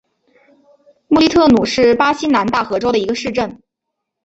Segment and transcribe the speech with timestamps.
[1.09, 3.61] 穆利特努是巴西南大河州的一个市镇。